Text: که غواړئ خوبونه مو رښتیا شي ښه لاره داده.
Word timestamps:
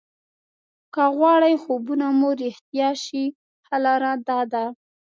که 0.93 1.03
غواړئ 1.17 1.55
خوبونه 1.63 2.07
مو 2.19 2.29
رښتیا 2.43 2.89
شي 3.03 3.25
ښه 3.65 3.77
لاره 3.85 4.11
داده. 4.27 4.65